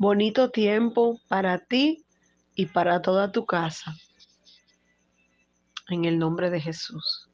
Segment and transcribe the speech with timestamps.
[0.00, 2.06] Bonito tiempo para ti
[2.54, 3.94] y para toda tu casa.
[5.90, 7.28] En el nombre de Jesús.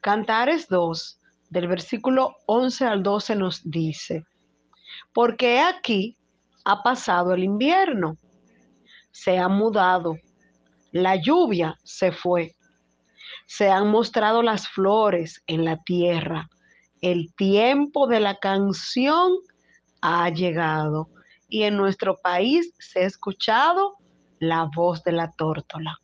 [0.00, 1.20] Cantares 2,
[1.50, 4.24] del versículo 11 al 12 nos dice,
[5.12, 6.16] porque aquí
[6.64, 8.16] ha pasado el invierno,
[9.10, 10.16] se ha mudado,
[10.90, 12.56] la lluvia se fue,
[13.44, 16.48] se han mostrado las flores en la tierra,
[17.02, 19.34] el tiempo de la canción
[20.00, 21.10] ha llegado
[21.52, 23.98] y en nuestro país se ha escuchado
[24.38, 26.00] la voz de la tórtola.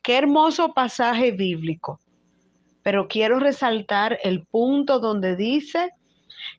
[0.00, 2.00] Qué hermoso pasaje bíblico.
[2.82, 5.90] Pero quiero resaltar el punto donde dice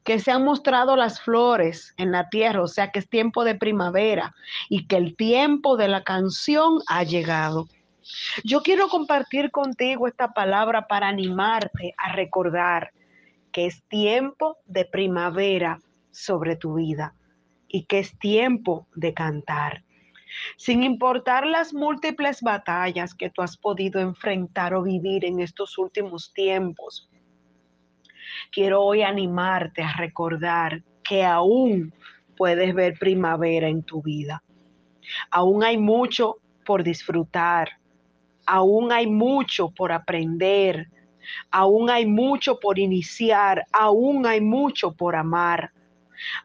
[0.03, 3.55] que se han mostrado las flores en la tierra, o sea que es tiempo de
[3.55, 4.35] primavera
[4.69, 7.69] y que el tiempo de la canción ha llegado.
[8.43, 12.91] Yo quiero compartir contigo esta palabra para animarte a recordar
[13.51, 15.79] que es tiempo de primavera
[16.11, 17.15] sobre tu vida
[17.71, 19.83] y que es tiempo de cantar.
[20.57, 26.33] Sin importar las múltiples batallas que tú has podido enfrentar o vivir en estos últimos
[26.33, 27.09] tiempos,
[28.51, 31.93] quiero hoy animarte a recordar que aún
[32.37, 34.43] puedes ver primavera en tu vida.
[35.29, 37.69] Aún hay mucho por disfrutar,
[38.45, 40.87] aún hay mucho por aprender,
[41.51, 45.71] aún hay mucho por iniciar, aún hay mucho por amar.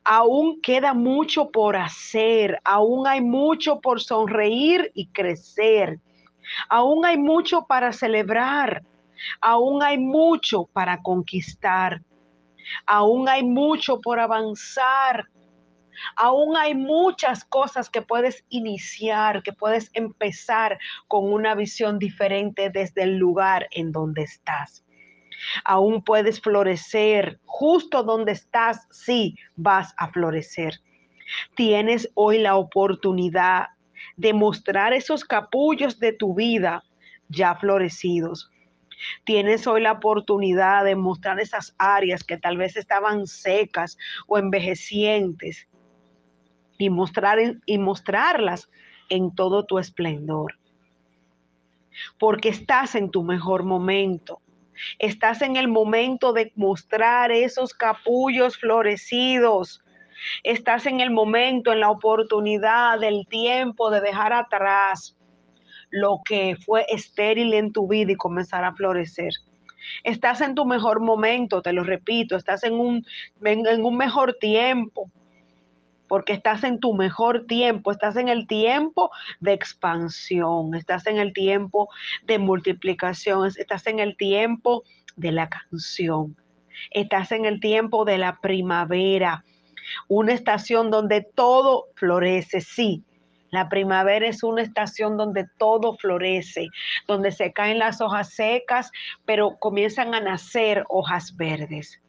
[0.05, 6.00] Aún queda mucho por hacer, aún hay mucho por sonreír y crecer.
[6.69, 8.82] Aún hay mucho para celebrar,
[9.41, 12.02] aún hay mucho para conquistar,
[12.86, 15.28] aún hay mucho por avanzar.
[16.14, 23.04] Aún hay muchas cosas que puedes iniciar, que puedes empezar con una visión diferente desde
[23.04, 24.85] el lugar en donde estás.
[25.64, 30.80] Aún puedes florecer justo donde estás, sí, vas a florecer.
[31.54, 33.68] Tienes hoy la oportunidad
[34.16, 36.84] de mostrar esos capullos de tu vida
[37.28, 38.50] ya florecidos.
[39.25, 45.69] Tienes hoy la oportunidad de mostrar esas áreas que tal vez estaban secas o envejecientes
[46.78, 48.70] y, mostrar, y mostrarlas
[49.08, 50.58] en todo tu esplendor.
[52.19, 54.41] Porque estás en tu mejor momento.
[54.98, 59.82] Estás en el momento de mostrar esos capullos florecidos.
[60.42, 65.16] Estás en el momento, en la oportunidad del tiempo de dejar atrás
[65.91, 69.32] lo que fue estéril en tu vida y comenzar a florecer.
[70.03, 73.06] Estás en tu mejor momento, te lo repito, estás en un,
[73.44, 75.10] en un mejor tiempo
[76.09, 81.33] porque estás en tu mejor tiempo, estás en el tiempo de expansión, estás en el
[81.33, 81.89] tiempo
[82.25, 84.84] de multiplicación, estás en el tiempo
[85.17, 86.37] de la canción,
[86.91, 89.44] estás en el tiempo de la primavera,
[90.09, 93.03] una estación donde todo florece, sí.
[93.50, 96.67] La primavera es una estación donde todo florece,
[97.06, 98.91] donde se caen las hojas secas,
[99.25, 102.00] pero comienzan a nacer hojas verdes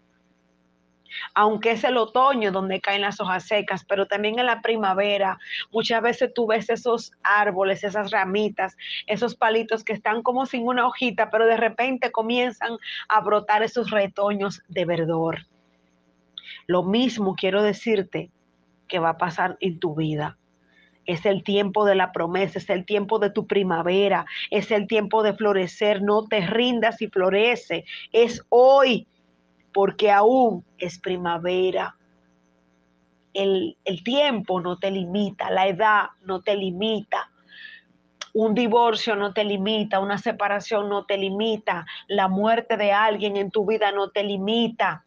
[1.34, 5.40] aunque es el otoño donde caen las hojas secas, pero también en la primavera,
[5.72, 8.75] muchas veces tú ves esos árboles, esas ramitas,
[9.06, 12.78] esos palitos que están como sin una hojita, pero de repente comienzan
[13.09, 15.46] a brotar esos retoños de verdor.
[16.67, 18.29] Lo mismo quiero decirte
[18.88, 20.38] que va a pasar en tu vida.
[21.06, 25.23] Es el tiempo de la promesa, es el tiempo de tu primavera, es el tiempo
[25.23, 26.01] de florecer.
[26.01, 27.85] No te rindas y florece.
[28.12, 29.07] Es hoy
[29.77, 31.95] porque aún es primavera.
[33.31, 37.29] El, el, tiempo no te limita, la edad no te limita,
[38.33, 43.51] un divorcio no te limita, una separación no te limita, la muerte de alguien en
[43.51, 45.05] tu vida no te limita.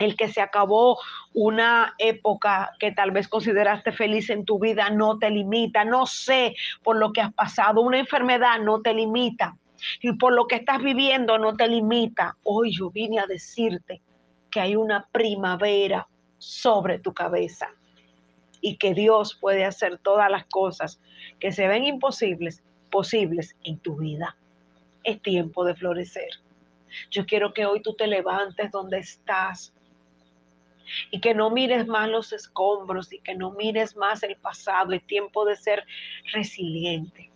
[0.00, 0.98] El que se acabó
[1.32, 5.84] una época que tal vez consideraste feliz en tu vida no te limita.
[5.84, 7.82] No sé por lo que has pasado.
[7.82, 9.56] Una enfermedad no te limita
[10.00, 12.36] y por lo que estás viviendo no te limita.
[12.42, 14.02] Hoy yo vine a decirte
[14.50, 16.06] que hay una primavera
[16.38, 17.68] sobre tu cabeza
[18.60, 21.00] y que Dios puede hacer todas las cosas
[21.40, 24.36] que se ven imposibles, posibles en tu vida.
[25.04, 26.30] Es tiempo de florecer.
[27.10, 29.72] Yo quiero que hoy tú te levantes donde estás
[31.10, 34.92] y que no mires más los escombros y que no mires más el pasado.
[34.92, 35.84] Es tiempo de ser
[36.32, 37.30] resiliente.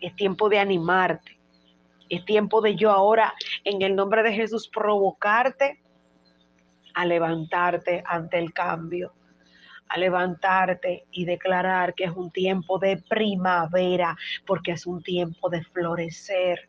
[0.00, 1.35] Es tiempo de animarte.
[2.08, 5.80] Es tiempo de yo ahora, en el nombre de Jesús, provocarte
[6.94, 9.12] a levantarte ante el cambio,
[9.88, 14.16] a levantarte y declarar que es un tiempo de primavera,
[14.46, 16.68] porque es un tiempo de florecer.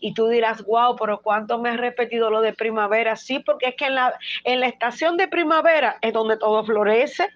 [0.00, 3.16] Y tú dirás, wow, pero ¿cuánto me has repetido lo de primavera?
[3.16, 7.28] Sí, porque es que en la, en la estación de primavera es donde todo florece.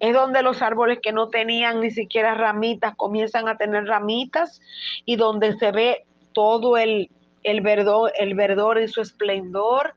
[0.00, 4.60] Es donde los árboles que no tenían ni siquiera ramitas comienzan a tener ramitas
[5.04, 6.04] y donde se ve
[6.36, 7.10] todo el,
[7.44, 9.94] el, verdor, el verdor en su esplendor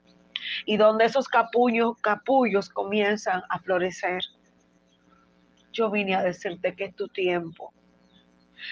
[0.65, 4.21] y donde esos capullos, capullos comienzan a florecer.
[5.73, 7.73] Yo vine a decirte que es tu tiempo.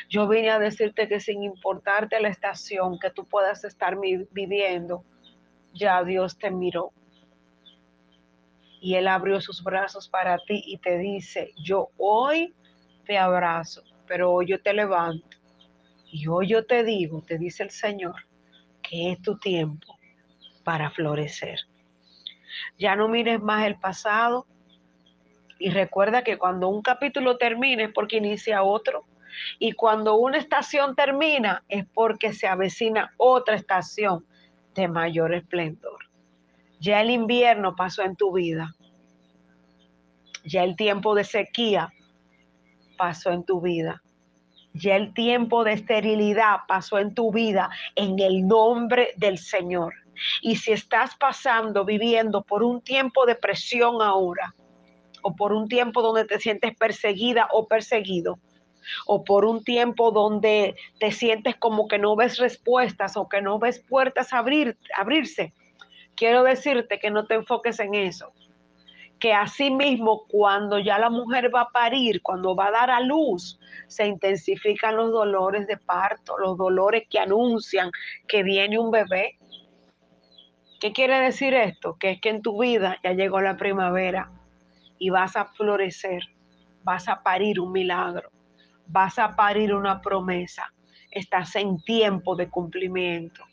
[0.07, 3.97] Yo vine a decirte que sin importarte la estación que tú puedas estar
[4.31, 5.03] viviendo,
[5.73, 6.93] ya Dios te miró.
[8.79, 12.55] Y Él abrió sus brazos para ti y te dice, yo hoy
[13.05, 15.37] te abrazo, pero hoy yo te levanto.
[16.12, 18.15] Y hoy yo te digo, te dice el Señor,
[18.81, 19.98] que es tu tiempo
[20.63, 21.59] para florecer.
[22.77, 24.48] Ya no mires más el pasado
[25.59, 29.06] y recuerda que cuando un capítulo termine es porque inicia otro.
[29.59, 34.25] Y cuando una estación termina es porque se avecina otra estación
[34.74, 35.98] de mayor esplendor.
[36.80, 38.75] Ya el invierno pasó en tu vida.
[40.44, 41.92] Ya el tiempo de sequía
[42.98, 44.01] pasó en tu vida.
[44.77, 49.94] Ya el tiempo de esterilidad pasó en tu vida en el nombre del Señor.
[50.41, 54.53] Y si estás pasando, viviendo por un tiempo de presión ahora,
[55.24, 58.39] o por un tiempo donde te sientes perseguida o perseguido,
[59.06, 63.59] o por un tiempo donde te sientes como que no ves respuestas o que no
[63.59, 65.53] ves puertas abrir, abrirse,
[66.15, 68.31] quiero decirte que no te enfoques en eso.
[69.19, 72.99] Que así mismo cuando ya la mujer va a parir, cuando va a dar a
[72.99, 77.91] luz, se intensifican los dolores de parto, los dolores que anuncian
[78.27, 79.37] que viene un bebé.
[80.79, 81.97] ¿Qué quiere decir esto?
[81.99, 84.31] Que es que en tu vida ya llegó la primavera
[84.99, 86.23] y vas a florecer,
[86.83, 88.29] vas a parir un milagro
[88.87, 90.73] vas a parir una promesa.
[91.12, 93.44] Estás en tiempo de cumplimiento.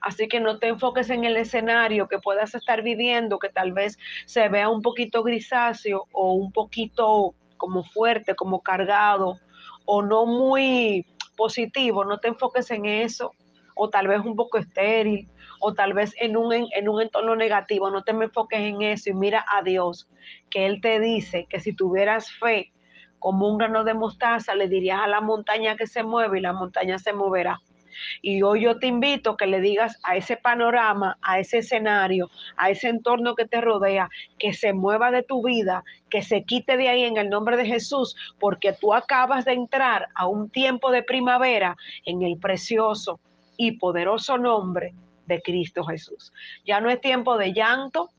[0.00, 3.98] Así que no te enfoques en el escenario que puedas estar viviendo, que tal vez
[4.26, 9.38] se vea un poquito grisáceo o un poquito como fuerte, como cargado
[9.84, 11.06] o no muy
[11.36, 12.04] positivo.
[12.04, 13.32] No te enfoques en eso.
[13.74, 15.28] O tal vez un poco estéril,
[15.60, 17.90] o tal vez en un, en un entorno negativo.
[17.90, 20.08] No te enfoques en eso y mira a Dios,
[20.50, 22.72] que Él te dice que si tuvieras fe,
[23.18, 26.52] como un grano de mostaza, le dirías a la montaña que se mueve y la
[26.52, 27.60] montaña se moverá.
[28.22, 32.70] Y hoy yo te invito que le digas a ese panorama, a ese escenario, a
[32.70, 36.88] ese entorno que te rodea, que se mueva de tu vida, que se quite de
[36.88, 41.02] ahí en el nombre de Jesús, porque tú acabas de entrar a un tiempo de
[41.02, 43.20] primavera en el precioso
[43.56, 44.94] y poderoso nombre
[45.26, 46.32] de Cristo Jesús.
[46.64, 48.10] Ya no es tiempo de llanto,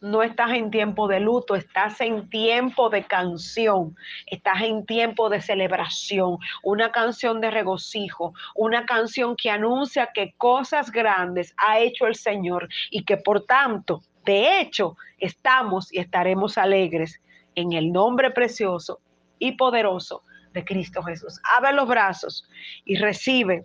[0.00, 3.96] no estás en tiempo de luto, estás en tiempo de canción,
[4.26, 10.90] estás en tiempo de celebración, una canción de regocijo, una canción que anuncia que cosas
[10.90, 17.20] grandes ha hecho el Señor y que por tanto, de hecho, estamos y estaremos alegres
[17.54, 19.00] en el nombre precioso
[19.38, 20.22] y poderoso
[20.52, 21.40] de Cristo Jesús.
[21.56, 22.48] Abre los brazos
[22.84, 23.64] y recibe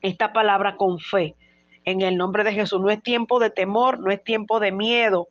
[0.00, 1.34] esta palabra con fe
[1.84, 2.80] en el nombre de Jesús.
[2.80, 5.28] No es tiempo de temor, no es tiempo de miedo,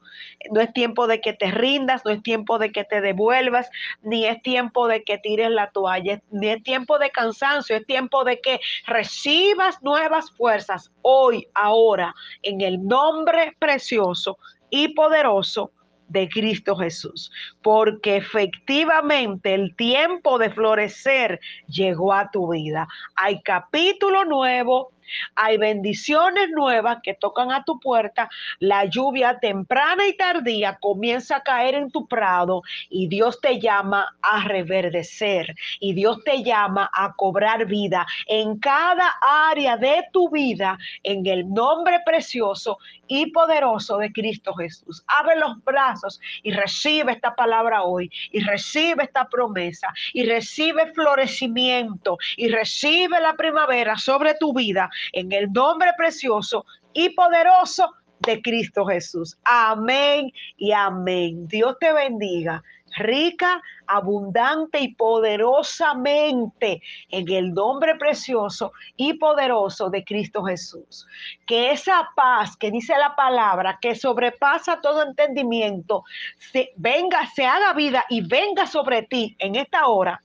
[0.52, 3.70] no es tiempo de que te rindas, no es tiempo de que te devuelvas,
[4.02, 8.24] ni es tiempo de que tires la toalla, ni es tiempo de cansancio, es tiempo
[8.24, 12.14] de que recibas nuevas fuerzas hoy, ahora,
[12.44, 14.38] en el nombre precioso
[14.70, 15.72] y poderoso
[16.10, 17.32] de Cristo Jesús,
[17.62, 22.88] porque efectivamente el tiempo de florecer llegó a tu vida.
[23.16, 24.92] Hay capítulo nuevo
[25.36, 28.30] hay bendiciones nuevas que tocan a tu puerta.
[28.60, 34.16] La lluvia temprana y tardía comienza a caer en tu prado y Dios te llama
[34.22, 39.16] a reverdecer y Dios te llama a cobrar vida en cada
[39.50, 45.04] área de tu vida en el nombre precioso y poderoso de Cristo Jesús.
[45.08, 52.18] Abre los brazos y recibe esta palabra hoy y recibe esta promesa y recibe florecimiento
[52.38, 58.86] y recibe la primavera sobre tu vida en el nombre precioso y poderoso de Cristo
[58.86, 59.38] Jesús.
[59.44, 61.48] Amén y amén.
[61.48, 62.64] Dios te bendiga
[62.98, 71.08] rica, abundante y poderosamente en el nombre precioso y poderoso de Cristo Jesús.
[71.46, 76.04] Que esa paz que dice la palabra, que sobrepasa todo entendimiento,
[76.38, 80.22] se, venga, se haga vida y venga sobre ti en esta hora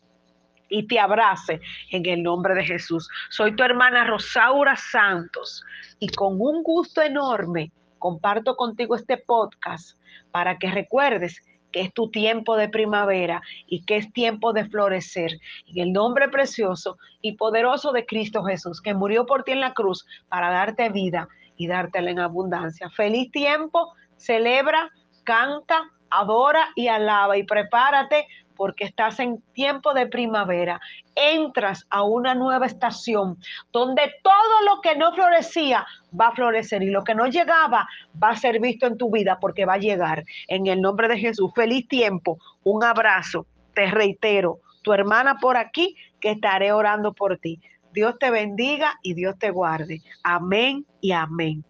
[0.75, 3.09] y te abrace en el nombre de Jesús.
[3.31, 5.62] Soy tu hermana Rosaura Santos
[6.00, 9.97] y con un gusto enorme comparto contigo este podcast
[10.33, 11.40] para que recuerdes
[11.71, 15.31] que es tu tiempo de primavera y que es tiempo de florecer.
[15.69, 19.75] En el nombre precioso y poderoso de Cristo Jesús, que murió por ti en la
[19.75, 22.90] cruz para darte vida y dártela en abundancia.
[22.90, 24.90] Feliz tiempo, celebra,
[25.23, 30.80] canta, adora y alaba y prepárate porque estás en tiempo de primavera.
[31.14, 33.38] Entras a una nueva estación
[33.73, 35.87] donde todo lo que no florecía
[36.18, 37.88] va a florecer y lo que no llegaba
[38.23, 40.25] va a ser visto en tu vida porque va a llegar.
[40.49, 45.96] En el nombre de Jesús, feliz tiempo, un abrazo, te reitero, tu hermana por aquí
[46.20, 47.61] que estaré orando por ti.
[47.92, 50.02] Dios te bendiga y Dios te guarde.
[50.23, 51.64] Amén y amén.